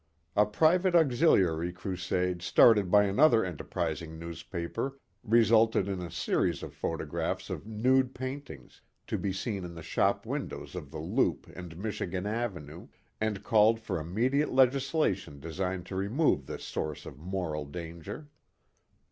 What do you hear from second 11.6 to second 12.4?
Michigan